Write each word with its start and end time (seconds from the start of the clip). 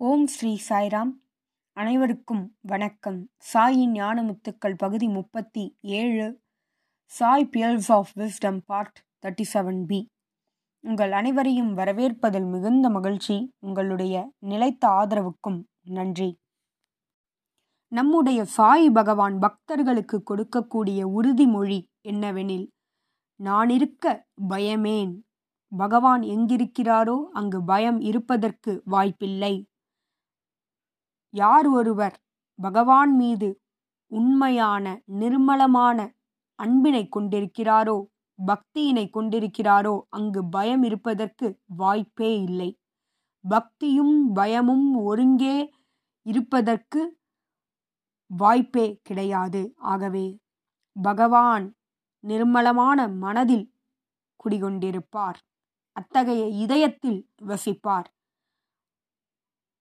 ஓம் 0.00 0.26
ஸ்ரீ 0.26 0.60
சாய்ராம். 0.68 1.10
அனைவருக்கும் 1.72 2.56
வணக்கம். 2.60 3.28
சாயின் 3.54 3.92
ஞானமுத்துக்கள் 3.92 4.74
பகுதி 4.76 5.08
முப்பத்தி 5.08 5.76
ஏழு 5.80 6.40
Sai 7.04 7.48
pearls 7.56 7.88
of 7.88 8.10
wisdom 8.14 8.60
part 8.66 9.04
thirty 9.22 9.44
seven 9.52 9.84
B 9.86 10.08
உங்கள் 10.80 11.12
அனைவரையும் 11.12 11.76
வரவேற்பதில் 11.76 12.50
மிகுந்த 12.50 12.90
மகிழ்ச்சி. 12.90 13.52
உங்களுடைய 13.58 14.32
நிலைத்த 14.38 14.88
ஆதரவுக்கும் 14.88 15.64
நன்றி. 15.82 16.38
நம்முடைய 17.88 18.44
சாய் 18.44 18.90
பகவான் 18.90 19.38
பக்தர்களுக்கு 19.38 20.22
கொடுக்கக்கூடிய 20.30 21.06
உறுதிமொழி 21.18 21.84
என்னவெனில் 22.08 22.68
நான் 23.36 23.68
இருக்க 23.68 24.26
பயமேன். 24.48 25.22
பகவான் 25.76 26.20
எங்கிருக்கிறாரோ 26.20 27.24
அங்கு 27.32 27.64
பயம் 27.64 28.00
இருப்பதற்கு 28.00 28.82
வாய்ப்பில்லை. 28.84 29.66
யார் 31.34 31.66
ஒருவர் 31.68 32.16
பகவான் 32.58 33.12
மீது 33.16 33.48
உண்மையான 34.12 34.84
நிர்மலமான 35.20 35.98
அன்பினை 36.58 37.08
கொண்டிருக்கிறாரோ 37.16 37.98
பக்தியினை 38.38 39.04
கொண்டிருக்கிறாரோ 39.10 39.94
அங்கு 40.08 40.40
பயம் 40.48 40.82
இருப்பதற்கு 40.82 41.46
வாய்ப்பே 41.76 42.30
இல்லை. 42.40 42.70
பக்தியும் 43.44 44.32
பயமும் 44.32 44.88
ஒருங்கே 45.04 45.56
இருப்பதற்கு 46.26 47.02
வாய்ப்பே 48.30 48.86
கிடையாது. 49.02 49.62
ஆகவே 49.76 50.26
பகவான் 50.96 51.66
நிர்மலமான 52.24 53.08
மனதில் 53.18 53.66
குடிகொண்டிருப்பார். 54.40 55.38
அத்தகைய 55.92 56.46
இதயத்தில் 56.64 57.20
வசிப்பார். 57.46 58.08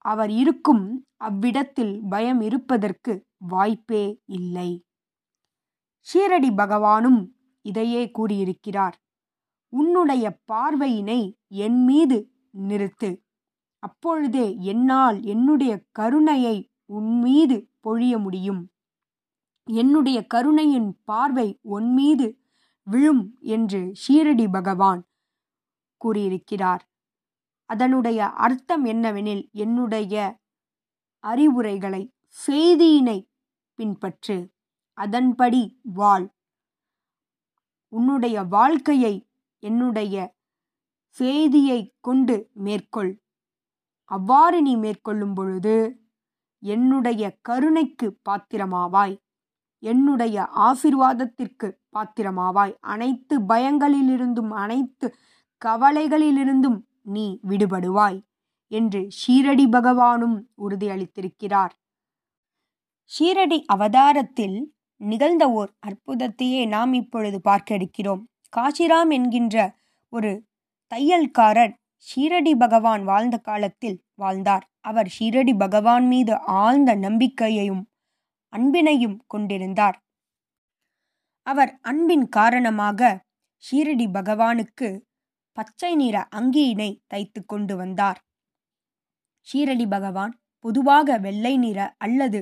அவர் 0.08 0.30
இருக்கும் 0.30 1.06
அவ்விடத்தில் 1.18 2.02
பயம் 2.10 2.42
இருப்பதற்கு 2.42 3.28
வாய்ப்பே 3.38 4.22
இல்லை. 4.26 4.86
ஷீரடி 6.08 6.52
பகவானும் 6.56 7.36
இதையே 7.62 8.12
கூறியிருக்கிறார். 8.12 8.96
உன்னுடைய 9.70 10.40
பார்வையினை 10.52 11.22
என் 11.48 11.84
மீது 11.84 12.32
நிறுத்து. 12.68 13.22
அப்பொழுதே 13.80 14.58
என்னால் 14.60 15.22
என்னுடைய 15.24 15.84
கருணையை 15.92 16.72
உன் 16.86 17.20
மீது 17.20 17.70
பொழிய 17.82 18.20
முடியும். 18.20 18.72
என்னுடைய 19.68 20.28
கருணையின் 20.28 20.90
பார்வை 21.04 21.60
உன் 21.62 21.94
மீது 21.94 22.28
விழும் 22.84 23.38
என்று 23.40 23.94
ஷீரடி 24.04 24.48
பகவான் 24.52 25.02
கூறியிருக்கிறார். 26.02 26.84
அதனுடைய 27.70 28.30
அர்த்தம் 28.30 28.86
என்னவெனில் 28.86 29.52
என்னுடைய 29.52 30.40
அறிவுரைகளை 31.20 32.14
செய்தியினை 32.48 33.28
பின்பற்று. 33.80 34.38
அதன்படி 34.94 35.80
வாழ். 35.84 36.28
உன்னுடைய 37.90 38.44
வாழ்க்கையை 38.44 39.28
என்னுடைய 39.60 40.36
செய்தியை 41.10 41.94
கொண்டு 42.00 42.50
மேற்கொள். 42.54 43.20
அவ்வாறு 44.06 44.62
நீ 44.62 44.76
மேற்கொள்ளும் 44.76 45.34
பொழுது 45.34 45.76
என்னுடைய 46.60 47.38
கருணைக்கு 47.42 48.20
பாத்திரமாவாய். 48.30 49.16
என்னுடைய 49.80 50.50
ஆசிர்வாதத்திற்கு 50.56 51.68
பாத்திரமாவாய். 51.96 52.76
அனைத்து 52.80 53.40
பயங்களிலிருந்தும் 53.40 54.50
அனைத்து 54.50 55.16
கவலைகளிலிருந்தும் 55.66 56.80
நீ 57.08 57.26
விடுபடுவாய் 57.42 58.20
என்று 58.72 59.02
ஷீரடி 59.20 59.66
பகவானும் 59.72 60.38
உறுதியளித்திருக்கிறார். 60.58 61.74
ஷீரடி 63.12 63.60
அவதாரத்தில் 63.74 64.58
நிகழ்ந்த 65.02 65.44
ஓர் 65.52 65.72
அற்புதத்தையே 65.88 66.62
நாம் 66.68 66.94
இப்பொழுது 66.94 67.38
பார்க்க 67.42 67.76
இருக்கிறோம் 67.76 68.24
காசிராம் 68.58 69.12
என்கின்ற 69.12 69.56
ஒரு 70.14 70.32
தையல்காரர் 70.92 71.74
ஷீரடி 72.08 72.54
பகவான் 72.58 73.04
வாழ்ந்த 73.04 73.36
காலத்தில் 73.38 73.98
வாழ்ந்தார். 74.14 74.66
அவர் 74.80 75.10
ஷீரடி 75.20 75.54
பகவான் 75.58 76.06
மீது 76.08 76.34
ஆழ்ந்த 76.58 76.92
நம்பிக்கையையும் 76.96 77.84
அன்பினையும் 78.54 79.18
கொண்டிருந்தார். 79.28 79.98
அவர் 81.48 81.72
அன்பின் 81.82 82.26
காரணமாக 82.30 83.02
ஷீரடி 83.64 84.08
பகவானுக்கு 84.12 84.88
பச்சை 85.58 85.92
நிற 85.96 86.18
அங்கியினை 86.36 86.90
தைத்து 87.08 87.46
கொண்டு 87.46 87.76
வந்தார். 87.76 88.20
ஷீரடி 89.48 89.86
பகவான் 89.88 90.34
பொதுவாக 90.66 91.18
வெள்ளை 91.18 91.54
நிற 91.58 91.80
அல்லது 91.98 92.40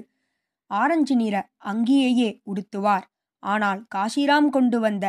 ஆரஞ்சு 0.71 1.15
நிற 1.15 1.35
அங்கியையே 1.65 2.29
உடுத்துவார். 2.45 3.05
ஆனால் 3.43 3.81
காசிராம் 3.95 4.49
கொண்டு 4.49 4.77
வந்த 4.79 5.05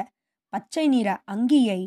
பச்சை 0.53 0.85
நிற 0.89 1.09
அங்கியை 1.27 1.81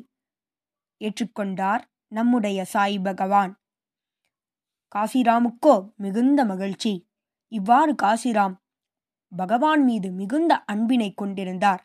ஏற்றுக்கொண்டார் 1.02 1.84
நம்முடைய 2.08 2.60
சாய் 2.66 2.98
பகவான். 3.00 3.52
காசிராமுக்கோ 4.96 5.76
மிகுந்த 5.96 6.40
மகிழ்ச்சி. 6.46 6.94
இவ்வாறு 7.52 7.92
காசிராம் 8.04 8.56
பகவான் 9.32 9.84
மீது 9.84 10.08
மிகுந்த 10.12 10.54
அன்பினை 10.66 11.10
கொண்டிருந்தார். 11.14 11.82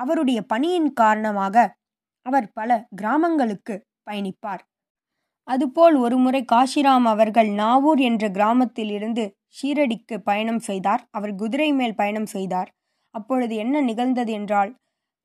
அவருடைய 0.00 0.40
பணியின் 0.42 0.90
காரணமாக 0.92 1.56
அவர் 2.26 2.52
பல 2.52 2.86
கிராமங்களுக்கு 2.96 3.74
பயணிப்பார். 4.10 4.62
அதுபோல் 5.48 5.96
ஒருமுறை 5.96 6.44
காஷிராம் 6.52 7.06
அவர்கள் 7.06 7.48
நாவூர் 7.52 7.98
என்ற 7.98 8.24
கிராமத்தில் 8.30 8.90
இருந்து 8.90 9.24
ஷீரடிக்கு 9.58 10.16
பயணம் 10.18 10.58
செய்தார். 10.58 11.02
அவர் 11.10 11.34
குதிரை 11.34 11.72
மேல் 11.72 11.94
பயணம் 11.94 12.26
செய்தார். 12.26 12.68
அப்பொழுது 13.10 13.54
என்ன 13.56 13.80
நிகழ்ந்தது 13.80 14.32
என்றால் 14.32 14.70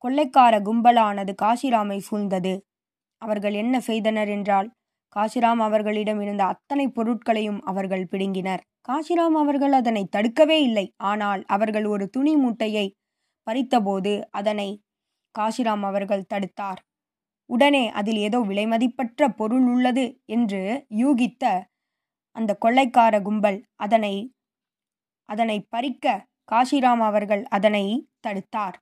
கொள்ளைக்கார 0.04 0.54
கும்பலானது 0.60 1.32
காசிராமை 1.42 1.98
சூழ்ந்தது. 2.08 2.54
அவர்கள் 3.22 3.54
என்ன 3.54 3.80
செய்தனர் 3.80 4.28
என்றால் 4.28 4.68
காசிராம் 5.16 5.60
அவர்களிடம் 5.60 6.20
இருந்த 6.20 6.42
அத்தனை 6.44 6.86
பொருட்களையும் 6.88 7.60
அவர்கள் 7.62 8.08
பிடுங்கினர். 8.10 8.62
காசிராம் 8.88 9.36
அவர்கள் 9.36 9.72
அதனை 9.72 10.02
தடுக்கவே 10.10 10.58
இல்லை. 10.62 10.86
ஆனால் 10.96 11.42
அவர்கள் 11.46 11.84
ஒரு 11.84 12.04
துணி 12.08 12.34
மூட்டையை 12.36 12.86
பறித்தபோது 13.46 14.12
அதனை 14.30 14.68
காசிராம் 15.38 15.82
அவர்கள் 15.82 16.28
தடுத்தார். 16.34 16.80
உடனே 17.50 17.84
அதில் 17.90 18.16
ஏதோ 18.16 18.38
விலைமதிப்பற்ற 18.40 19.28
பொருள் 19.28 19.66
உள்ளது 19.66 20.04
என்று 20.26 20.86
யூகித்த 20.96 21.44
அந்த 22.36 22.58
கொள்ளைக்கார 22.64 23.14
கும்பல் 23.22 23.58
அதனை 23.74 24.14
அதனை 25.28 25.66
பறிக்க 25.68 26.06
காஷிராம் 26.52 27.02
அவர்கள் 27.02 27.42
அதனை 27.48 27.84
தடுத்தார். 28.26 28.76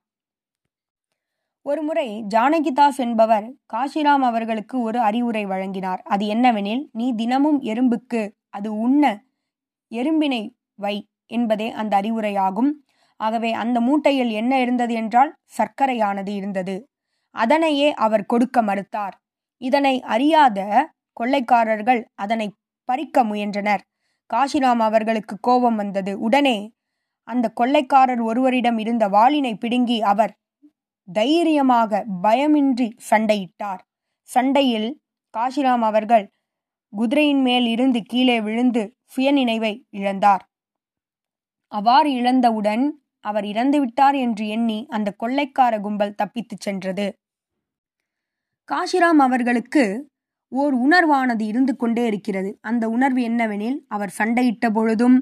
ஒருமுறை 1.65 2.07
ஜானகிதாஸ் 2.35 2.97
என்பவர் 2.97 3.45
காஷிராம் 3.73 4.23
அவர்களுக்கு 4.23 4.75
ஒரு 4.81 4.99
அறிவுரை 4.99 5.45
வழங்கினார். 5.45 6.01
அது 6.03 6.25
என்னவெனில் 6.25 6.83
நீ 6.91 7.07
தினமும் 7.13 7.59
எறும்புக்கு 7.61 8.21
அது 8.49 8.69
உண்ண 8.77 9.03
எறும்பினை 9.91 10.43
வை 10.75 10.95
என்பதே 11.25 11.67
அந்த 11.71 11.93
அறிவுரையாகும். 12.01 12.71
ஆகவே 13.19 13.51
அந்த 13.53 13.77
மூட்டையில் 13.81 14.31
என்ன 14.31 14.59
இருந்தது 14.59 14.93
என்றால் 14.93 15.31
சர்க்கரையானது 15.57 16.27
இருந்தது. 16.27 16.75
அதனையே 17.35 17.89
அவர் 17.93 18.25
கொடுக்க 18.25 18.61
மறுத்தார். 18.61 19.15
இதனை 19.61 19.95
அறியாத 20.05 20.59
கொள்ளைக்காரர்கள் 21.13 22.01
அதனை 22.13 22.47
பறிக்க 22.89 23.23
முயன்றனர். 23.23 23.83
காஷிராம் 24.29 24.81
அவர்களுக்கு 24.81 25.35
கோபம் 25.39 25.75
வந்தது. 25.75 26.13
உடனே 26.19 26.57
அந்த 27.27 27.45
கொள்ளைக்காரர் 27.55 28.21
ஒருவரிடம் 28.21 28.77
இருந்த 28.77 29.05
வாளினை 29.07 29.53
பிடுங்கி 29.55 29.97
அவர் 30.01 30.33
தைரியமாக 31.07 32.03
பயமின்றி 32.23 32.87
சண்டையிட்டார். 33.09 33.81
சண்டையில் 34.29 34.89
காஷிராம் 35.33 35.83
அவர்கள் 35.83 36.25
குதிரையின் 36.93 37.41
மேல் 37.41 37.65
இருந்து 37.65 37.99
கீழே 38.01 38.41
விழுந்து 38.41 38.83
சுயநினைவை 39.15 39.73
இழந்தார். 39.91 40.43
அவ்வாறு 41.71 42.09
இழந்தவுடன் 42.11 42.83
அவர் 43.25 43.45
இறந்துவிட்டார் 43.45 44.17
என்று 44.25 44.45
எண்ணி 44.47 44.79
அந்த 44.89 45.09
கொள்ளைக்கார 45.23 45.73
கும்பல் 45.81 46.17
தப்பித்துச் 46.21 46.65
சென்றது. 46.65 47.07
காஷிராம் 48.69 49.21
அவர்களுக்கு 49.27 49.83
ஓர் 50.51 50.75
உணர்வானது 50.77 51.43
இருந்து 51.51 51.73
கொண்டே 51.75 52.03
இருக்கிறது. 52.05 52.49
அந்த 52.61 52.83
உணர்வு 52.89 53.21
என்னவெனில் 53.29 53.79
அவர் 53.87 54.15
சண்டையிட்ட 54.17 54.65
பொழுதும் 54.69 55.17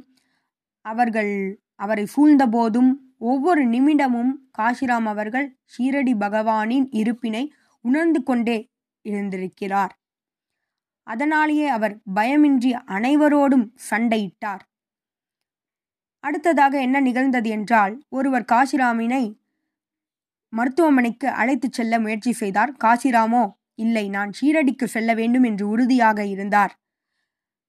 அவர்கள் 0.86 1.34
அவரை 1.76 2.06
சூழ்ந்த 2.06 2.44
போதும் 2.48 2.92
ஒவ்வொரு 3.32 3.62
நிமிடமும் 3.68 4.32
காஷிராம் 4.58 5.08
அவர்கள் 5.14 5.48
ஷீரடி 5.74 6.14
பகவானின் 6.24 6.88
இருப்பினை 7.02 7.44
உணர்ந்து 7.86 8.20
கொண்டே 8.24 8.58
இருந்திருக்கிறார் 9.06 9.94
அதனாலேயே 11.08 11.68
அவர் 11.68 11.96
பயமின்றி 12.16 12.72
அனைவரோடும் 12.96 13.66
சண்டையிட்டார். 13.90 14.64
அடுத்ததாக 16.24 16.82
என்ன 16.82 17.00
நிகழ்ந்தது 17.00 17.50
என்றால் 17.50 18.06
ஒருவர் 18.10 18.50
காசிராமினை 18.52 19.24
மருத்துவமனைக்கு 20.50 21.28
அழைத்துச் 21.28 21.74
செல்ல 21.74 22.00
முயற்சி 22.00 22.32
செய்தார். 22.32 22.72
காசிராமோ 22.84 23.44
இல்லை 23.76 24.10
நான் 24.10 24.32
ஷீரடிக்கு 24.42 24.84
செல்ல 24.84 25.14
வேண்டும் 25.14 25.44
என்று 25.44 25.68
உறுதியாக 25.68 26.26
இருந்தார். 26.26 26.74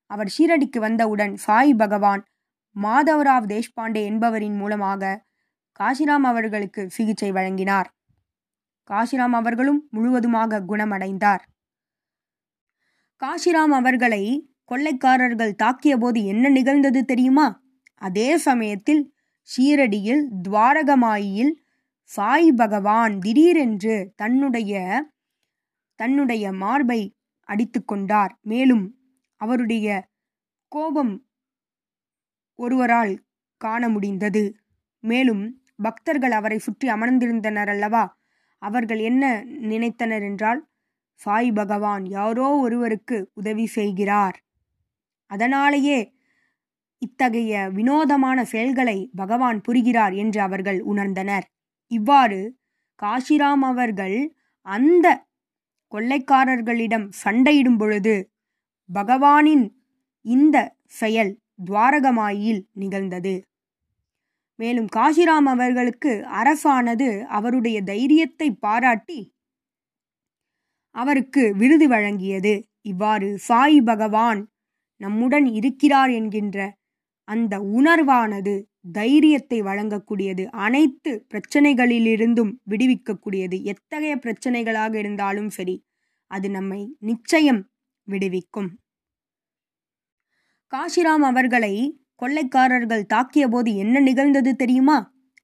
அவர் 0.06 0.30
ஷீரடிக்கு 0.38 0.78
வந்தவுடன் 0.78 1.36
சாய் 1.36 1.74
பகவான் 1.74 2.22
மாதவராவ் 2.76 3.46
தேஷ்பாண்டே 3.46 4.02
என்பவரின் 4.04 4.56
மூலமாக 4.56 5.12
காசிராம் 5.80 6.26
அவர்களுக்கு 6.26 6.90
சிகிச்சை 6.90 7.32
வழங்கினார். 7.32 7.88
காசிராம் 8.90 9.32
அவர்களும் 9.32 9.88
முழுவதுமாக 9.90 10.60
குணமடைந்தார். 10.60 11.42
காசிராம் 13.22 13.74
அவர்களை 13.74 14.22
கொள்ளைக்காரர்கள் 14.64 15.58
தாக்கியபோது 15.62 16.24
என்ன 16.24 16.48
நிகழ்ந்தது 16.48 17.04
தெரியுமா? 17.04 17.46
அதே 18.04 18.38
சமயத்தில் 18.38 19.02
ஷீரடியில் 19.48 20.22
துவாரகமாயில் 20.48 21.52
சாய் 22.10 22.50
பகவான் 22.52 23.14
திடீரென்று 23.18 23.96
தன்னுடைய 24.16 24.72
தன்னுடைய 26.00 26.44
மார்பை 26.52 27.00
அடித்துக்கொண்டார் 27.48 28.32
மேலும் 28.42 28.84
அவருடைய 29.40 29.86
கோபம் 30.72 31.14
ஒருவரால் 32.58 33.14
காண 33.60 33.88
முடிந்தது. 33.88 34.44
மேலும் 35.04 35.44
பக்தர்கள் 35.82 36.30
அவரை 36.30 36.58
சுற்றி 36.58 36.86
அமர்ந்திருந்தனர் 36.88 37.70
அல்லவா? 37.70 38.04
அவர்கள் 38.62 38.98
என்ன 38.98 39.24
நினைத்தனர் 39.44 40.24
என்றால் 40.24 40.60
சாய் 41.20 41.50
பகவான் 41.52 42.04
யாரோ 42.06 42.48
ஒருவருக்கு 42.56 43.16
உதவி 43.34 43.66
செய்கிறார். 43.66 44.36
அதனாலேயே 45.30 45.98
இத்தகைய 47.02 47.52
வினோதமான 47.70 48.38
செயல்களை 48.44 48.98
பகவான் 49.16 49.58
புரிகிறார் 49.60 50.14
என்று 50.14 50.40
அவர்கள் 50.40 50.80
உணர்ந்தனர். 50.84 51.46
இவ்வாறு 51.90 52.40
காஷிராம் 53.02 53.64
அவர்கள் 53.64 54.16
அந்த 54.66 55.06
கொள்ளைக்காரர்களிடம் 55.92 57.06
சண்டையிடும் 57.24 57.78
பொழுது 57.78 58.14
பகவானின் 58.88 59.64
இந்த 60.24 60.56
செயல் 60.92 61.32
துவாரகமாயில் 61.64 62.62
நிகழ்ந்தது. 62.72 63.34
மேலும் 64.58 64.88
காஷிராம் 64.96 65.46
அவர்களுக்கு 65.46 66.12
அரசானது 66.40 67.08
அவருடைய 67.28 67.78
தைரியத்தை 67.82 68.48
பாராட்டி 68.56 69.20
அவருக்கு 70.94 71.42
விருது 71.56 71.86
வழங்கியது. 71.88 72.54
இவ்வாறு 72.82 73.28
சாய் 73.38 73.80
பகவான் 73.82 74.40
நம்முடன் 75.00 75.46
இருக்கிறார் 75.54 76.10
என்கின்ற 76.10 76.58
அந்த 77.28 77.54
உணர்வானது 77.60 78.54
தைரியத்தை 78.92 79.58
வழங்கக்கூடியது. 79.62 80.44
அனைத்து 80.64 81.12
பிரச்சனைகளிலிருந்தும் 81.32 82.52
விடுவிக்கக்கூடியது. 82.70 83.56
எத்தகைய 83.62 84.14
பிரச்சனைகளாக 84.16 84.92
இருந்தாலும் 84.94 85.50
சரி 85.50 85.76
அது 86.30 86.48
நம்மை 86.50 86.80
நிச்சயம் 86.98 87.62
விடுவிக்கும். 88.08 88.70
காஷிராம் 90.72 91.24
அவர்களை 91.30 91.74
கொள்ளைக்காரர்கள் 92.16 93.08
தாக்கியபோது 93.14 93.70
என்ன 93.74 94.00
நிகழ்ந்தது 94.00 94.52
தெரியுமா? 94.56 94.98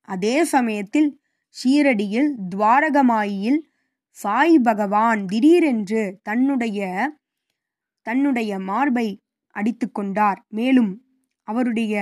அதே 0.08 0.36
சமயத்தில் 0.44 1.08
ஷீரடியில் 1.56 2.30
துவாரகமாயில் 2.54 3.58
சாய் 4.16 4.58
பகவான் 4.58 5.20
திடீரென்று 5.24 6.02
தன்னுடைய 6.22 6.80
தன்னுடைய 8.06 8.58
மார்பை 8.68 9.06
அடித்துக்கொண்டார் 9.56 10.40
மேலும் 10.48 10.90
அவருடைய 11.50 11.94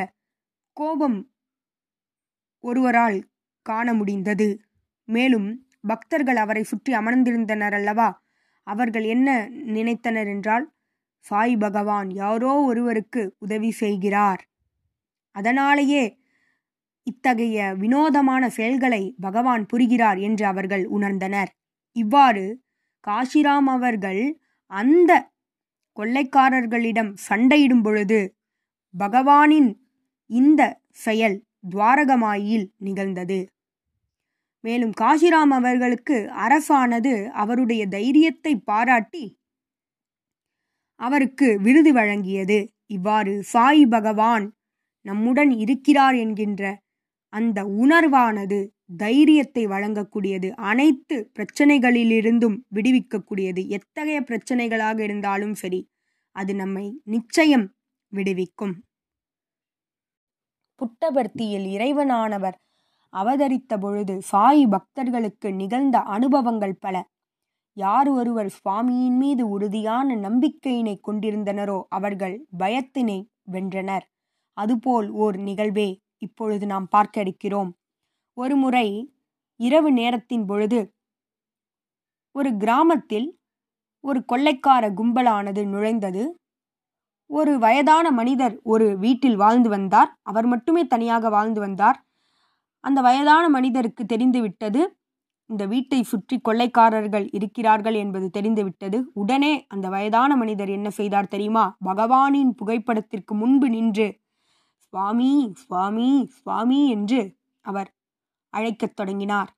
கோபம் 0.77 1.19
ஒருவரால் 2.65 3.19
காண 3.67 3.89
முடிந்தது. 3.95 4.49
மேலும் 5.09 5.49
பக்தர்கள் 5.87 6.37
அவரை 6.37 6.63
சுற்றி 6.63 6.93
அமர்ந்திருந்தனர் 6.95 7.75
அல்லவா? 7.75 8.09
அவர்கள் 8.67 9.05
என்ன 9.05 9.29
நினைத்தனர் 9.69 10.29
என்றால் 10.29 10.67
சாய் 11.27 11.57
பகவான் 11.57 12.09
யாரோ 12.15 12.53
ஒருவருக்கு 12.63 13.23
உதவி 13.39 13.71
செய்கிறார். 13.73 14.43
அதனாலேயே 15.37 16.05
இத்தகைய 17.07 17.59
வினோதமான 17.75 18.45
செயல்களை 18.49 19.03
பகவான் 19.21 19.65
புரிகிறார் 19.67 20.19
என்று 20.19 20.45
அவர்கள் 20.47 20.85
உணர்ந்தனர். 20.89 21.51
இவ்வாறு 21.97 22.45
காஷிராம் 23.05 23.69
அவர்கள் 23.69 24.23
அந்த 24.71 25.13
கொள்ளைக்காரர்களிடம் 25.97 27.13
சண்டையிடும் 27.29 27.83
பொழுது 27.83 28.21
பகவானின் 29.03 29.71
இந்த 30.31 30.63
செயல் 31.05 31.37
துவாரகமாயில் 31.71 32.67
நிகழ்ந்தது. 32.87 33.39
மேலும் 34.65 34.95
காசிராம் 35.01 35.53
அவர்களுக்கு 35.59 36.17
அரசானது 36.45 37.13
அவருடைய 37.43 37.83
தைரியத்தை 37.89 38.53
பாராட்டி 38.71 39.25
அவருக்கு 41.01 41.49
விருது 41.67 41.91
வழங்கியது. 41.93 42.59
இவ்வாறு 42.87 43.35
சாய் 43.53 43.85
பகவான் 43.87 44.47
நம்முடன் 45.07 45.51
இருக்கிறார் 45.65 46.17
என்கின்ற 46.17 46.63
அந்த 47.33 47.59
உணர்வானது 47.83 48.59
தைரியத்தை 48.97 49.65
வழங்கக்கூடியது. 49.67 50.49
அனைத்து 50.71 51.17
பிரச்சனைகளிலிருந்தும் 51.37 52.57
விடுவிக்கக்கூடியது. 52.77 53.63
எத்தகைய 53.69 54.21
பிரச்சனைகளாக 54.31 54.99
இருந்தாலும் 54.99 55.55
சரி 55.55 55.81
அது 56.37 56.53
நம்மை 56.55 56.87
நிச்சயம் 57.15 57.67
விடுவிக்கும். 58.13 58.75
புட்டபர்த்தியில் 60.81 61.67
இறைவனானவர். 61.75 62.57
அவதரித்த 63.13 63.79
பொழுது 63.79 64.23
சாய் 64.23 64.67
பக்தர்களுக்கு 64.67 65.55
நிகழ்ந்த 65.55 65.99
அனுபவங்கள் 65.99 66.77
பல. 66.81 66.97
யார் 67.77 68.09
ஒருவர் 68.09 68.51
சுவாமியின் 68.59 69.17
மீது 69.17 69.49
உறுதியான 69.49 70.17
நம்பிக்கையினை 70.17 70.95
கொண்டிருந்தனரோ 71.09 71.83
அவர்கள் 71.89 72.37
பயத்தினை 72.59 73.19
வென்றனர். 73.53 74.07
அதுபோல் 74.57 75.09
ஓர் 75.11 75.37
நிகழ்வே 75.37 75.89
இப்பொழுது 76.19 76.67
நாம் 76.67 76.89
பார்க்க 76.89 77.21
இருக்கிறோம் 77.21 77.71
ஒருமுறை 78.37 78.87
இரவு 79.61 79.91
நேரத்தின் 79.93 80.45
பொழுது 80.45 80.81
ஒரு 82.35 82.51
கிராமத்தில் 82.57 83.29
ஒரு 84.05 84.25
கொள்ளைக்கார 84.33 84.85
கும்பலானது 84.91 85.63
நுழைந்தது. 85.65 86.23
ஒரு 87.31 87.59
வயதான 87.59 88.11
மனிதர் 88.11 88.61
ஒரு 88.63 88.99
வீட்டில் 88.99 89.37
வாழ்ந்து 89.37 89.69
வந்தார். 89.69 90.19
அவர் 90.23 90.47
மட்டுமே 90.47 90.87
தனியாக 90.87 91.29
வாழ்ந்து 91.29 91.61
வந்தார். 91.61 92.07
அந்த 92.81 93.01
வயதான 93.01 93.49
மனிதருக்கு 93.49 94.07
தெரிந்துவிட்டது 94.07 94.97
இந்த 95.47 95.67
வீட்டை 95.67 96.03
சுற்றி 96.03 96.41
கொள்ளைக்காரர்கள் 96.49 97.29
இருக்கிறார்கள் 97.33 97.95
என்பது 97.95 98.31
தெரிந்துவிட்டது 98.31 99.11
உடனே 99.13 99.67
அந்த 99.69 99.89
வயதான 99.89 100.37
மனிதர் 100.37 100.69
என்ன 100.69 100.91
செய்தார் 100.91 101.29
தெரியுமா? 101.29 101.77
பகவானின் 101.85 102.51
புகைப்படத்திற்கு 102.57 103.35
முன்பு 103.35 103.69
நின்று 103.71 104.21
சுவாமி 104.79 105.53
சுவாமி 105.57 106.27
சுவாமி 106.27 106.89
என்று 106.89 107.37
அவர் 107.61 107.95
அழைக்கத் 108.51 108.97
தொடங்கினார். 108.97 109.51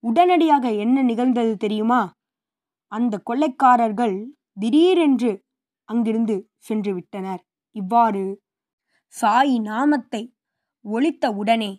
உடனடியாக 0.00 0.70
என்ன 0.70 1.02
நிகழ்ந்தது 1.02 1.56
தெரியுமா? 1.56 2.12
அந்த 2.86 3.18
கொள்ளைக்காரர்கள் 3.18 4.16
திடீரென்று 4.60 5.44
அங்கிருந்து 5.84 6.49
சென்று 6.64 6.92
விட்டனர். 6.96 7.42
இவ்வாறு 7.76 8.24
சாய் 9.14 9.54
நாமத்தை 9.68 10.22
ஒழித்த 10.84 11.24
உடனே 11.40 11.72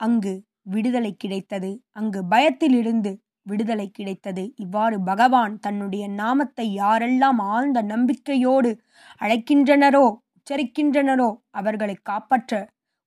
அங்கு 0.00 0.34
விடுதலை 0.66 1.12
கிடைத்தது. 1.16 1.70
அங்கு 1.92 2.20
பயத்திலிருந்து 2.26 3.12
விடுதலை 3.46 3.86
கிடைத்தது. 3.90 4.44
இவ்வாறு 4.56 4.96
பகவான் 5.04 5.54
தன்னுடைய 5.58 6.04
நாமத்தை 6.20 6.66
யாரெல்லாம் 6.78 7.40
ஆழ்ந்த 7.54 7.78
நம்பிக்கையோடு 7.92 8.70
அழைக்கின்றனரோ 9.20 10.04
உச்சரிக்கின்றனரோ 10.36 11.28
அவர்களை 11.52 11.96
காப்பாற்ற 12.02 12.52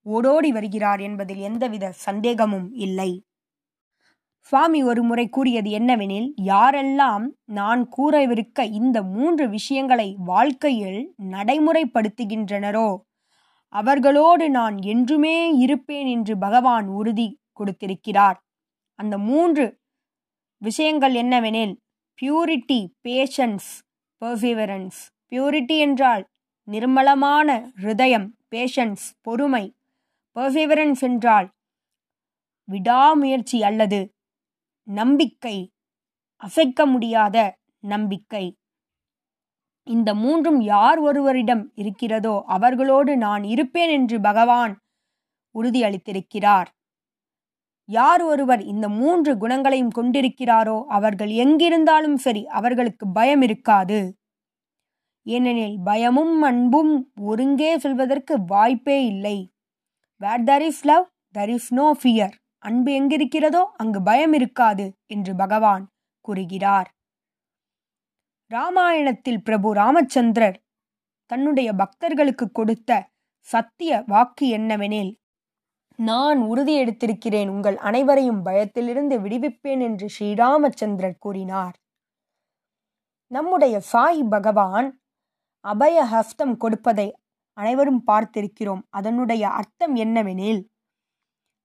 ஓடோடி 0.05 0.49
வருகிறார் 0.57 1.01
என்பதில் 1.07 1.41
எந்தவித 1.49 1.85
சந்தேகமும் 2.05 2.69
இல்லை. 2.85 3.11
சுவாமி 4.47 4.83
ஒரு 4.83 5.03
முறை 5.03 5.29
கூறியது 5.29 5.69
என்னவெனில் 5.69 6.27
யாரெல்லாம் 6.43 7.25
நான் 7.49 7.81
கூறவிருக்க 7.97 8.63
இந்த 8.71 9.03
மூன்று 9.03 9.49
விஷயங்களை 9.49 10.15
வாழ்க்கையில் 10.25 11.01
நடைமுறைப்படுத்துகின்றனரோ 11.31 12.89
அவர்களோடு 13.73 14.49
நான் 14.49 14.77
என்றுமே 14.81 15.37
இருப்பேன் 15.55 16.07
என்று 16.07 16.37
பகவான் 16.37 16.87
உறுதி 16.87 17.27
கொடுத்திருக்கிறார். 17.53 18.37
அந்த 18.99 19.17
மூன்று 19.17 19.65
விஷயங்கள் 20.61 21.13
என்னவெனில் 21.13 21.75
பியூரிட்டி 22.19 22.79
பேஷன்ஸ் 23.07 23.69
பர்சிவரன்ஸ் 24.21 25.01
பியூரிட்டி 25.31 25.77
என்றால் 25.77 26.23
நிர்மலமான 26.67 27.49
ஹிருதயம் 27.81 28.27
பேஷன்ஸ் 28.55 29.05
பொறுமை. 29.21 29.65
பர்சிவரன்ஸ் 30.35 31.01
என்றால் 31.01 31.49
விடாமுயற்சி 32.67 33.63
அல்லது 33.63 33.99
நம்பிக்கை 34.87 35.57
அசைக்க 36.41 36.79
முடியாத 36.85 37.37
நம்பிக்கை. 37.83 38.45
இந்த 39.87 40.09
மூன்றும் 40.13 40.59
யார் 40.61 40.99
ஒருவரிடம் 40.99 41.63
இருக்கிறதோ 41.73 42.35
அவர்களோடு 42.45 43.11
நான் 43.17 43.43
இருப்பேன் 43.43 43.89
என்று 43.89 44.17
பகவான் 44.19 44.73
உறுதியளித்திருக்கிறார். 45.55 46.69
யார் 47.89 48.21
ஒருவர் 48.21 48.61
இந்த 48.63 48.85
மூன்று 48.89 49.31
குணங்களையும் 49.37 49.93
கொண்டிருக்கிறாரோ 49.95 50.77
அவர்கள் 50.87 51.29
எங்கிருந்தாலும் 51.29 52.15
சரி 52.15 52.41
அவர்களுக்கு 52.47 53.05
பயம் 53.07 53.41
இருக்காது. 53.41 53.99
ஏனெனில் 55.25 55.77
பயமும் 55.83 56.35
அன்பும் 56.41 56.93
ஒருங்கே 57.21 57.71
செல்வதற்கு 57.77 58.33
வாய்ப்பே 58.45 59.05
இல்லை. 59.05 59.37
Where 60.21 60.43
there 60.43 60.61
is 60.61 60.83
love 60.85 61.07
there 61.31 61.49
is 61.49 61.71
no 61.73 61.87
fear 62.01 62.35
அன்பு 62.63 62.91
எங்கிருக்கிறதோ 62.99 63.63
அங்கு 63.75 63.99
பயம் 64.01 64.33
இருக்காது 64.33 64.85
என்று 65.05 65.35
பகவான் 65.35 65.83
கூறுகிறார். 66.21 66.89
ராமாயணத்தில் 68.51 69.41
பிரபு 69.43 69.69
ராமச்சந்திரர் 69.73 70.57
தன்னுடைய 71.31 71.69
பக்தர்களுக்கு 71.73 72.45
கொடுத்த 72.51 72.91
சத்திய 73.47 74.03
வாக்கு 74.07 74.45
என்னவெனில் 74.57 75.11
நான் 75.99 76.39
உறுதி 76.41 76.73
எடுத்திருக்கிறேன் 76.83 77.49
உங்கள் 77.49 77.77
அனைவரையும் 77.77 78.41
பயத்திலிருந்து 78.41 79.15
விடுவிப்பேன் 79.19 79.81
என்று 79.81 80.07
ஸ்ரீராமச்சந்திரர் 80.17 81.17
கூறினார். 81.19 81.75
நம்முடைய 83.31 83.75
சாய் 83.79 84.23
பகவான் 84.29 84.87
அபய 85.65 85.97
ஹஸ்தம் 86.13 86.55
கொடுப்பதை 86.57 87.07
அனைவரும் 87.57 88.03
பார்த்திருக்கிறோம். 88.07 88.83
அதனுடைய 88.89 89.43
அர்த்தம் 89.49 89.95
என்னவெனில் 89.95 90.61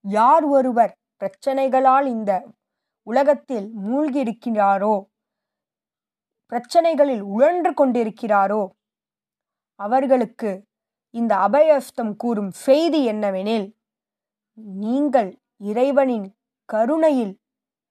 யார் 0.05 0.45
ஒருவர் 0.45 0.93
பிரச்சனைகளால் 1.21 2.07
இந்த 2.07 2.33
உலகத்தில் 3.07 3.69
மூழ்கியிருக்கிறாரோ 3.87 4.95
பிரச்சனைகளில் 6.53 7.23
உழன்று 7.35 7.71
கொண்டிருக்கிறாரோ 7.75 8.63
அவர்களுக்கு 9.81 10.51
இந்த 11.15 11.33
அபயஸ்தம் 11.37 12.13
கூறும் 12.17 12.51
செய்தி 12.51 13.01
என்னவெனில் 13.07 13.67
நீங்கள் 14.81 15.31
இறைவனின் 15.61 16.27
கருணையில் 16.69 17.35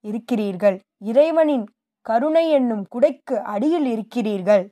இருக்கிறீர்கள். 0.04 0.76
இறைவனின் 0.98 1.66
கருணை 2.06 2.44
என்னும் 2.50 2.84
குடைக்கு 2.94 3.36
அடியில் 3.42 3.86
இருக்கிறீர்கள். 3.86 4.64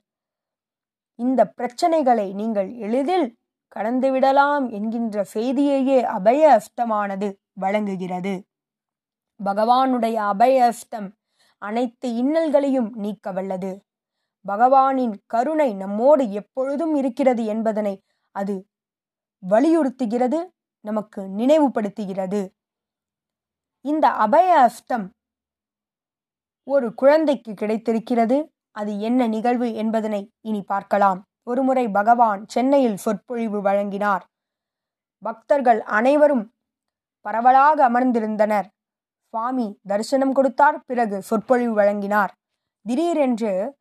இந்த 1.19 1.41
பிரச்சனைகளை 1.59 2.27
நீங்கள் 2.35 2.71
எளிதில் 2.77 3.27
கடந்துவிடலாம் 3.77 4.71
என்கின்ற 4.71 5.25
செய்தியையே 5.35 6.03
அபய 6.17 6.43
அஸ்தமானது 6.59 7.29
வழங்குகிறது. 7.53 8.35
பகவானுடைய 9.41 10.17
அபய 10.33 10.57
அஸ்தம் 10.65 11.09
அனைத்து 11.63 12.09
இன்னல்களையும் 12.23 12.91
நீக்க 12.95 13.33
வல்லது. 13.33 13.73
பகவானின் 14.45 15.15
கருணை 15.27 15.75
நம்மோடு 15.75 16.33
எப்பொழுதும் 16.33 16.95
இருக்கிறது 16.95 17.45
என்பதனை 17.45 17.95
அது 18.35 18.55
வலியுறுத்துகிறது 19.43 20.41
நமக்கு 20.85 21.21
நினைவுபடுத்துகிறது. 21.37 22.41
இந்த 23.85 24.09
அபய 24.25 24.49
அஸ்தம் 24.61 25.07
ஒரு 26.67 26.95
குழந்தைக்கு 26.95 27.55
கிடைத்திருக்கிறது. 27.55 28.39
அது 28.71 28.93
என்ன 29.01 29.27
நிகழ்வு 29.27 29.75
என்பதனை 29.75 30.23
இனி 30.41 30.63
பார்க்கலாம். 30.63 31.21
ஒருமுறை 31.43 31.89
பகவான் 31.89 32.47
சென்னையில் 32.49 32.97
சொற்பொழிவு 32.97 33.61
வழங்கினார். 33.61 34.25
பக்தர்கள் 35.19 35.83
அனைவரும் 35.83 36.55
பரவலாக 37.21 37.91
அமர்ந்திருந்தனர். 37.91 38.67
சுவாமி 39.29 39.79
தரிசனம் 39.87 40.33
கொடுத்தார் 40.33 40.85
பிறகு 40.85 41.23
சொற்பொழிவு 41.23 41.73
வழங்கினார். 41.73 42.35
திடீரென்று 42.83 43.79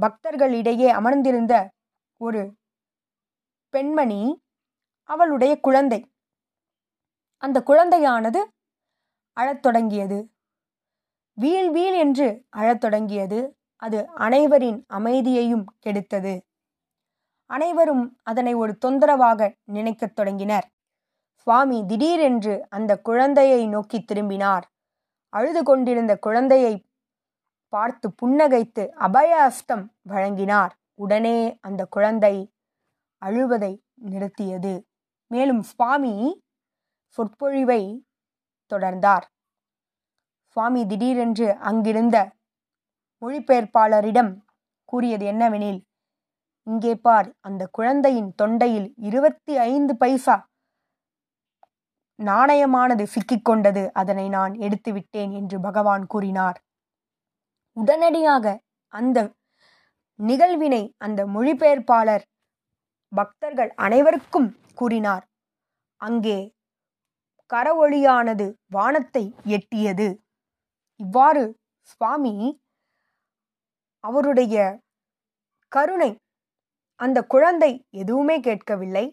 பக்தர்களிடையே 0.00 0.86
அமர்ந்திருந்த 0.86 1.70
ஒரு 2.16 2.54
பெண்மணி 3.68 4.42
அவளுடைய 5.02 5.60
குழந்தை. 5.60 6.10
அந்த 7.36 7.62
குழந்தையானது 7.66 8.44
அழத் 9.32 9.62
தொடங்கியது. 9.62 10.30
வீழ் 11.32 11.70
வீழ் 11.70 11.94
என்று 11.94 12.46
அழத் 12.48 12.80
தொடங்கியது. 12.80 13.58
அது 13.76 14.08
அனைவரின் 14.08 14.84
அமைதியையும் 14.88 15.64
கெடுத்தது. 15.86 16.45
அனைவரும் 17.46 18.18
அதனை 18.22 18.54
ஒரு 18.54 18.78
தொந்தரவாக 18.78 19.54
நினைக்கத் 19.64 20.16
தொடங்கினர். 20.16 20.70
சுவாமி 21.34 21.86
திடீரென்று 21.86 22.66
அந்த 22.70 22.98
குழந்தையை 22.98 23.68
நோக்கி 23.68 24.04
திரும்பினார். 24.04 24.72
அழுது 25.28 25.62
கொண்டிருந்த 25.62 26.18
குழந்தையை 26.18 26.86
பார்த்து 27.68 28.14
புன்னகைத்து 28.22 28.88
அபய 28.88 29.42
அஸ்தம் 29.42 29.92
வழங்கினார். 30.08 30.70
உடனே 30.94 31.58
அந்த 31.60 31.86
குழந்தை 31.86 32.52
அழுவதை 33.22 33.82
நிறுத்தியது. 34.04 34.82
மேலும் 35.26 35.62
சுவாமி 35.62 36.44
சொற்பொழிவை 37.08 38.06
தொடர்ந்தார். 38.74 39.22
சுவாமி 40.46 40.86
திடீரென்று 40.86 41.54
அங்கிருந்த 41.54 42.32
மொழிபெயர்ப்பாளரிடம் 43.22 44.36
கூறியது 44.84 45.26
என்னவெனில் 45.26 45.85
இங்கே 46.66 46.92
பார் 46.96 47.28
அந்த 47.40 47.62
குழந்தையின் 47.66 48.30
தொண்டையில் 48.42 48.88
இருபத்தி 49.08 49.52
ஐந்து 49.70 49.92
பைசா 49.96 50.36
நாணயமானது 52.18 53.04
சிக்கிக்கொண்டது. 53.14 53.82
அதனை 53.92 54.26
நான் 54.28 54.52
எடுத்துவிட்டேன் 54.66 55.32
என்று 55.32 55.56
பகவான் 55.60 56.04
கூறினார். 56.06 56.58
உடனடியாக 57.76 58.44
அந்த 58.94 59.18
நிகழ்வினை 60.18 60.82
அந்த 60.96 61.20
மொழிபெயர்ப்பாளர் 61.26 62.24
பக்தர்கள் 63.12 63.72
அனைவருக்கும் 63.76 64.50
கூறினார். 64.74 65.24
அங்கே 66.00 66.38
கரவொளியானது 67.50 68.46
வானத்தை 68.66 69.24
எட்டியது. 69.56 70.08
இவ்வாறு 71.00 71.44
சுவாமி 71.90 72.34
அவருடைய 74.04 74.56
கருணை 75.72 76.10
அந்த 77.00 77.18
குழந்தை 77.22 77.70
எதுவுமே 77.90 78.40
கேட்கவில்லை. 78.40 79.06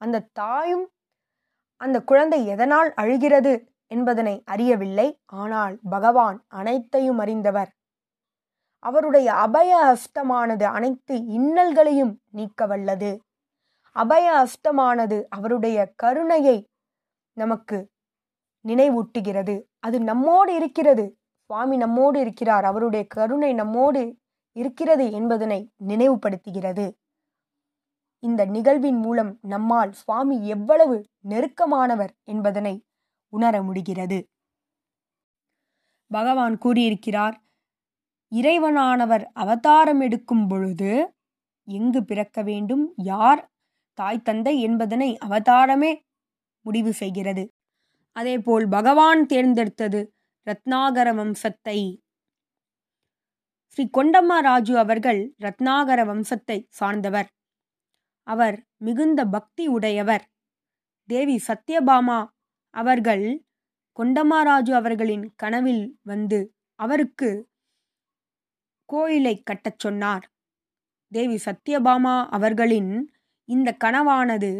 அந்த 0.00 0.26
தாயும் 0.32 0.86
அந்த 1.80 2.02
குழந்தை 2.02 2.46
எதனால் 2.46 2.90
அழுகிறது 2.94 3.52
என்பதனை 3.86 4.42
அறியவில்லை. 4.44 5.08
ஆனால் 5.24 5.78
பகவான் 5.90 6.44
அனைத்தையும் 6.48 7.18
அறிந்தவர். 7.18 7.70
அவருடைய 8.82 9.28
அபய 9.34 9.70
அஸ்தமானது 9.84 10.62
அனைத்து 10.62 11.14
இன்னல்களையும் 11.38 12.14
நீக்க 12.30 12.66
வல்லது 12.66 13.10
அபய 13.96 14.26
அஸ்தமானது 14.42 15.18
அவருடைய 15.28 15.92
கருணையை 15.96 16.56
நமக்கு 17.36 17.78
நினைவூட்டுகிறது. 18.64 19.54
அது 19.78 20.00
நம்மோடு 20.00 20.54
இருக்கிறது. 20.54 21.04
சுவாமி 21.50 21.76
நம்மோடு 21.76 22.20
இருக்கிறார். 22.20 22.64
அவருடைய 22.64 23.06
கருணை 23.06 23.52
நம்மோடு 23.52 24.02
இருக்கிறது 24.56 25.12
என்பதனை 25.12 25.70
நினைவுபடுத்துகிறது. 25.88 26.86
இந்த 28.18 28.44
நிகழ்வின் 28.44 28.98
மூலம் 28.98 29.38
நம்மால் 29.42 29.92
சுவாமி 29.92 30.46
எவ்வளவு 30.46 31.04
நெருக்கமானவர் 31.28 32.12
என்பதனை 32.24 32.74
உணர 33.28 33.62
முடிகிறது. 33.62 34.18
பகவான் 36.10 36.58
கூறியிருக்கிறார் 36.58 37.36
இறைவனானவர் 38.32 39.24
அவதாரம் 39.32 40.00
எடுக்கும் 40.00 40.46
பொழுது 40.46 41.14
எங்கு 41.68 42.04
பிறக்க 42.04 42.42
வேண்டும் 42.42 42.92
யார் 42.96 43.50
தாய் 43.98 44.22
தந்தை 44.22 44.60
என்பதனை 44.60 45.18
அவதாரமே 45.28 45.92
முடிவு 46.60 46.92
செய்கிறது. 46.92 47.44
அதேபோல் 48.16 48.68
பகவான் 48.68 49.26
தேர்ந்தெடுத்தது 49.26 50.00
ரத்னாகர 50.46 51.08
வம்சத்தை 51.14 51.78
ஸ்ரீ 53.76 53.84
கொண்டம்மா 53.98 54.38
ராஜு 54.38 54.78
அவர்கள் 54.78 55.34
ரத்னாகர 55.40 56.00
வம்சத்தை 56.04 56.66
சார்ந்தவர். 56.68 57.28
அவர் 58.22 58.66
மிகுந்த 58.76 59.26
பக்தி 59.26 59.66
உடையவர். 59.66 60.24
தேவி 61.06 61.40
சத்யபாமா 61.46 62.26
அவர்கள் 62.70 63.44
கொண்டமாராஜு 63.98 64.70
அவர்களின் 64.70 65.34
கனவில் 65.36 65.98
வந்து 66.02 66.54
அவருக்கு 66.74 67.48
கோயிலை 68.84 69.42
கட்டச் 69.42 69.78
சொன்னார். 69.78 70.24
தேவி 71.08 71.38
சத்யபாமா 71.44 72.26
அவர்களின் 72.26 72.92
இந்த 73.44 73.76
கனவானது 73.84 74.52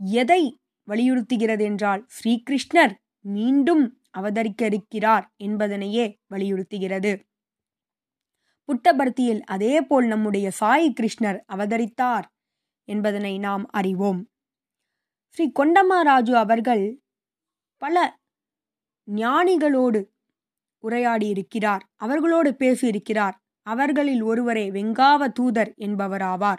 எதை 0.00 0.42
வலியுறுத்துகிறது 0.88 1.60
என்றால் 1.60 2.06
ஸ்ரீகிருஷ்ணர் 2.08 2.94
மீண்டும் 3.20 4.00
அவதரிக்க 4.18 4.62
இருக்கிறார் 4.62 5.34
என்பதனையே 5.44 6.06
வலியுறுத்துகிறது. 6.26 7.12
புட்டபர்த்தியில் 8.70 9.40
அதேபோல் 9.40 10.06
நம்முடைய 10.06 10.50
சாய் 10.50 10.94
கிருஷ்ணர் 11.00 11.40
அவதரித்தார் 11.52 12.22
என்பதனை 12.84 13.38
நாம் 13.38 13.66
அறிவோம். 13.70 14.30
ஸ்ரீ 15.28 15.52
கொண்டம்மாராஜு 15.60 16.32
அவர்கள் 16.32 17.02
பல 17.76 18.20
ஞானிகளோடு 19.06 20.04
உரையாடி 20.78 21.28
இருக்கிறார் 21.28 21.88
அவர்களோடு 21.96 22.50
பேசியிருக்கிறார். 22.58 23.32
அவர்களில் 23.62 24.22
ஒருவரே 24.22 24.70
வெங்காவ 24.70 25.32
தூதர் 25.32 25.74
என்பவராவார். 25.76 26.58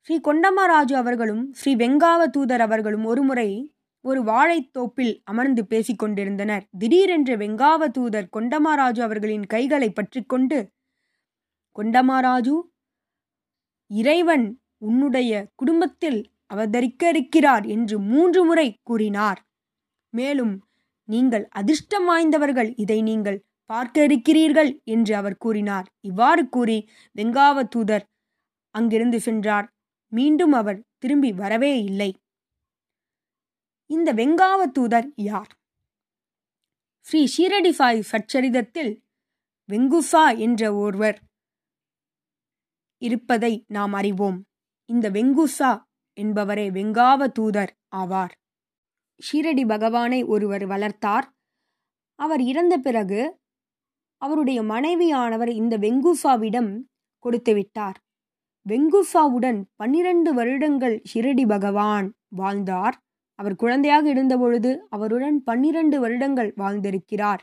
ஸ்ரீ 0.00 0.20
கொண்டம்மராஜு 0.24 0.94
அவர்களும் 0.94 1.52
ஸ்ரீ 1.52 1.76
வெங்காவ 1.76 2.26
தூதர் 2.30 2.60
அவர்களும் 2.60 3.04
ஒருமுறை 3.04 3.73
ஒரு 4.04 4.20
வாழைத்தோப்பில் 4.24 5.14
அமர்ந்து 5.24 5.62
பேசிக் 5.66 5.98
கொண்டிருந்தனர் 5.98 6.64
திடீரென்று 6.78 7.34
வெங்காவ 7.36 7.88
தூதர் 7.88 8.28
கொண்டமாராஜு 8.36 9.00
அவர்களின் 9.00 9.46
கைகளை 9.46 9.88
பற்றி 9.90 10.20
கொண்டு 10.22 10.58
கொண்டமாராஜு 11.76 12.54
இறைவன் 13.90 14.46
உன்னுடைய 14.78 15.32
குடும்பத்தில் 15.54 16.20
அவதரிக்க 16.46 17.02
இருக்கிறார் 17.08 17.64
என்று 17.66 17.96
மூன்று 18.10 18.40
முறை 18.44 18.68
கூறினார். 18.82 19.40
மேலும் 20.12 20.54
நீங்கள் 21.08 21.44
அதிர்ஷ்டம் 21.50 22.06
வாய்ந்தவர்கள் 22.06 22.70
இதை 22.76 22.98
நீங்கள் 23.02 23.38
பார்க்க 23.70 24.04
இருக்கிறீர்கள் 24.04 24.70
என்று 24.84 25.12
அவர் 25.16 25.36
கூறினார். 25.36 25.86
இவ்வாறு 26.00 26.42
கூறி 26.48 26.78
வெங்காவ 27.16 27.56
தூதர் 27.68 28.04
அங்கிருந்து 28.74 29.20
சென்றார். 29.20 29.66
மீண்டும் 30.12 30.52
அவர் 30.52 30.80
திரும்பி 30.98 31.30
வரவே 31.32 31.72
இல்லை. 31.82 32.10
இந்த 33.86 34.14
வெங்காவ 34.14 34.64
தூதர் 34.72 35.12
யார்? 35.14 35.52
ஸ்ரீ 37.00 37.28
ஷீரடி 37.36 37.70
சாய் 37.70 38.02
சச்சரிதத்தில் 38.12 39.02
வெங்குசா 39.68 40.38
என்ற 40.38 40.74
ஒருவர் 40.74 41.22
இருப்பதை 42.98 43.64
நாம் 43.68 43.92
அறிவோம். 43.92 44.46
இந்த 44.84 45.10
வெங்குசா 45.10 45.82
என்பவரே 46.20 46.66
வெங்காவ 46.70 47.26
தூதர் 47.26 47.76
ஆவார். 47.96 48.34
ஷீரடி 49.20 49.66
பகவானை 49.66 50.24
ஒருவர் 50.24 50.66
வளர்த்தார். 50.66 51.26
அவர் 52.14 52.40
இறந்த 52.40 52.78
பிறகு 52.78 53.40
அவருடைய 54.16 54.62
மனைவியானவர் 54.62 55.48
இந்த 55.48 55.78
வெங்குசாவிடம் 55.78 56.82
கொடுத்து 57.18 57.54
விட்டார். 57.54 57.98
வெங்குசாவுடன் 58.68 59.62
பன்னிரண்டு 59.76 60.34
வருடங்கள் 60.34 61.02
ஷிரடி 61.14 61.46
பகவான் 61.46 62.14
வாழ்ந்தார். 62.28 62.96
அவர் 63.38 63.56
குழந்தையாக 63.56 64.08
இருந்தபொழுது 64.08 64.70
அவருடன் 64.88 65.42
பன்னிரண்டு 65.42 66.00
வருடங்கள் 66.00 66.50
வாழ்ந்திருக்கிறார். 66.56 67.42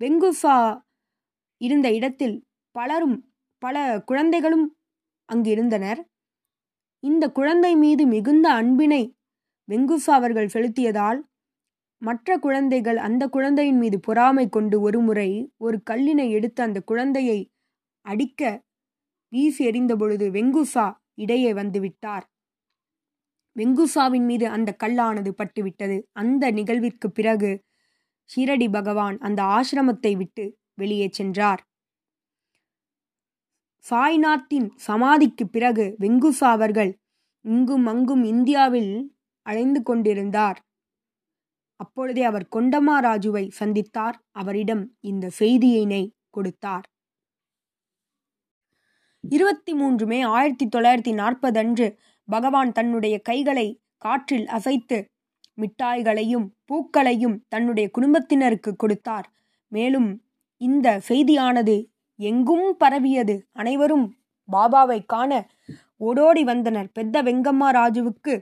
வெங்குசா 0.00 0.56
இருந்த 1.60 1.92
இடத்தில் 1.92 2.36
பலரும் 2.74 3.16
பல 3.62 3.76
குழந்தைகளும் 4.04 4.66
அங்கு 5.28 5.50
இருந்தனர். 5.50 6.00
இந்த 7.02 7.24
குழந்தை 7.30 7.72
மீது 7.76 8.06
மிகுந்த 8.06 8.46
அன்பினை 8.52 9.02
வெங்குசா 9.68 10.12
அவர்கள் 10.12 10.46
செலுத்தியதால் 10.46 11.20
மற்ற 12.02 12.38
குழந்தைகள் 12.38 12.96
அந்த 12.96 13.22
குழந்தையின் 13.28 13.78
மீது 13.78 13.98
பொறாமை 14.00 14.48
கொண்டு 14.48 14.80
ஒருமுறை 14.80 15.52
ஒரு 15.56 15.76
கல்லினை 15.90 16.26
எடுத்து 16.30 16.62
அந்த 16.62 16.78
குழந்தையை 16.80 17.38
அடிக்க 18.04 18.42
வீசி 19.32 19.64
எறிந்த 19.64 19.96
பொழுது 19.96 20.26
வெங்குசா 20.30 20.86
இடையே 21.14 21.52
வந்துவிட்டார் 21.52 22.26
வெங்குசாவின் 23.56 24.24
மீது 24.24 24.48
அந்த 24.48 24.76
கல்லானது 24.84 25.30
பட்டுவிட்டது. 25.38 26.02
அந்த 26.12 26.50
நிகழ்விற்கு 26.50 27.08
பிறகு 27.14 27.64
ஷீரடி 28.30 28.68
பகவான் 28.70 29.18
அந்த 29.18 29.42
ஆசிரமத்தை 29.42 30.16
விட்டு 30.16 30.44
வெளியே 30.74 31.08
சென்றார். 31.12 31.62
சாய்நாத்தின் 33.90 34.68
சமாதிக்கு 34.76 35.44
பிறகு 35.48 35.96
வெங்குசா 36.00 36.48
அவர்கள் 36.50 36.98
இங்கும் 37.44 37.86
அங்கும் 37.86 38.24
இந்தியாவில் 38.24 39.16
அழைந்து 39.46 39.82
கொண்டிருந்தார். 39.82 40.58
அப்பொழுதே 41.80 42.22
அவர் 42.22 42.46
கொண்டமா 42.56 42.96
ராஜுவை 43.00 43.50
சந்தித்தார். 43.58 44.16
அவரிடம் 44.30 44.96
இந்த 45.00 45.30
செய்தியினை 45.38 46.02
கொடுத்தார். 46.30 46.86
இருபத்தி 49.20 49.74
மூன்று 49.74 50.06
மே 50.06 50.22
ஆயிரத்தி 50.22 50.66
தொள்ளாயிரத்தி 50.66 51.14
நாற்பது 51.14 51.58
அன்று 51.58 51.86
பகவான் 52.28 52.72
தன்னுடைய 52.72 53.18
கைகளை 53.20 53.80
காற்றில் 53.96 54.46
அசைத்து 54.46 54.98
மிட்டாய்களையும் 55.60 56.46
பூக்களையும் 56.64 57.36
தன்னுடைய 57.48 57.90
குடும்பத்தினருக்கு 57.90 58.76
கொடுத்தார். 58.76 59.26
மேலும் 59.72 60.22
இந்த 60.60 61.00
செய்தியானது 61.08 61.76
எங்கும் 62.18 62.76
பரவியது. 62.76 63.36
அனைவரும் 63.52 64.06
பாபாவை 64.48 64.98
காண 65.06 65.48
ஓடோடி 65.96 66.44
வந்தனர். 66.44 66.88
பெத்த 66.92 67.22
வெங்கம்மா 67.22 67.68
ராஜுவுக்கு 67.78 68.34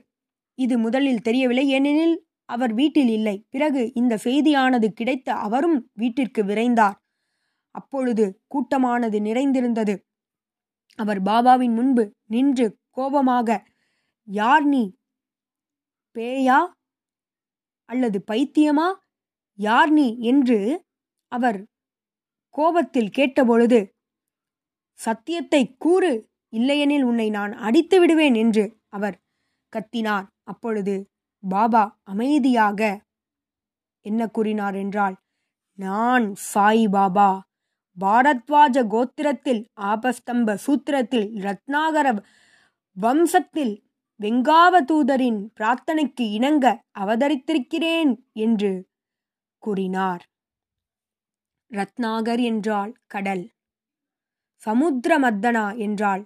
இது 0.58 0.78
முதலில் 0.78 1.22
தெரியவில்லை. 1.22 1.68
ஏனெனில் 1.68 2.16
அவர் 2.44 2.72
வீட்டில் 2.72 3.08
இல்லை. 3.08 3.36
பிறகு 3.50 3.82
இந்த 3.94 4.18
செய்தியானது 4.24 4.88
கிடைத்த 4.88 5.34
அவரும் 5.46 5.90
வீட்டிற்கு 5.92 6.42
விரைந்தார். 6.44 6.96
அப்பொழுது 7.74 8.24
கூட்டமானது 8.46 9.20
நிறைந்திருந்தது. 9.20 9.94
அவர் 10.98 11.22
பாபாவின் 11.22 11.74
முன்பு 11.74 12.12
நின்று 12.26 12.66
கோபமாக 12.90 13.48
யார் 14.28 14.64
நீ? 14.64 14.96
பேயா? 16.14 16.68
அல்லது 17.84 18.24
பைத்தியமா? 18.30 18.94
யார் 19.54 19.90
நீ? 19.90 20.18
என்று 20.18 20.84
அவர் 21.28 21.66
கோபத்தில் 22.48 23.10
கேட்டபொழுது 23.10 23.88
சத்தியத்தை 24.92 25.76
கூறு 25.78 26.28
இல்லையெனில் 26.48 27.02
உன்னை 27.02 27.30
நான் 27.30 27.52
அடித்து 27.52 28.00
விடுவேன் 28.00 28.34
என்று 28.34 28.78
அவர் 28.88 29.20
கத்தினார். 29.72 30.26
அப்பொழுது 30.42 31.10
பாபா 31.48 31.98
அமைதியாக 32.02 33.00
என்ன 34.00 34.28
கூறினார் 34.28 34.74
என்றால் 34.74 35.16
நான் 35.78 36.34
சாய் 36.34 36.88
பாபா. 36.88 37.40
பாரத்வாஜ 38.00 38.76
கோத்திரத்தில் 38.86 39.64
ஆபஸ்தம்ப 39.80 40.56
சூத்திரத்தில் 40.66 41.28
ரத்னாகர 41.46 42.24
வம்சத்தில் 43.00 43.83
வெங்காவதூதரின் 44.20 45.40
பிரார்த்தனைக்கு 45.56 46.24
இணங்க 46.32 46.66
அவதரித்திருக்கிறேன் 46.98 48.12
என்று 48.32 48.72
கூறினார். 49.62 50.24
ரத்னாகர் 51.70 52.42
என்றால் 52.42 52.92
கடல் 53.06 53.44
சமுத்திரமத்தனா 54.62 55.66
என்றால் 55.78 56.22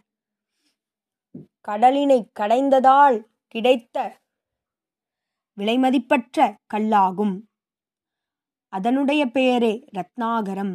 கடலினை 1.69 2.21
கடைந்ததால் 2.41 3.19
கிடைத்த 3.55 3.97
விலைமதிப்பற்ற 5.59 6.39
கல்லாகும். 6.75 7.37
அதனுடைய 8.73 9.27
பெயரே 9.27 9.75
ரத்னாகரம். 9.95 10.75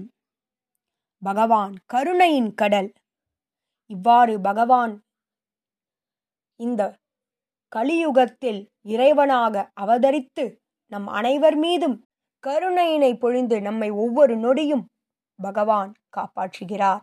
பகவான் 1.21 1.76
கருணையின் 1.86 2.52
கடல். 2.54 2.89
இவ்வாறு 3.89 4.41
பகவான் 4.41 4.93
இந்த 6.60 6.82
கலியுகத்தில் 7.76 8.68
இறைவனாக 8.86 9.70
அவதரித்து 9.82 10.58
நம் 10.88 11.08
அனைவர் 11.08 11.56
மீதும் 11.56 12.06
கருணையினை 12.48 13.18
பொழிந்து 13.18 13.62
நம்மை 13.62 13.90
ஒவ்வொரு 13.90 14.38
நொடியும் 14.38 14.86
பகவான் 15.36 15.94
காப்பாற்றுகிறார். 16.18 17.02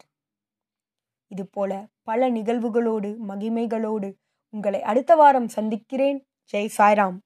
இதுபோல 1.27 1.87
பல 2.03 2.31
நிகழ்வுகளோடு 2.31 3.17
மகிமைகளோடு 3.29 4.15
உங்களை 4.51 4.83
அடுத்த 4.83 5.15
வாரம் 5.15 5.49
சந்திக்கிறேன். 5.49 6.27
ஜெய் 6.53 6.71
சாய்ராம். 6.79 7.19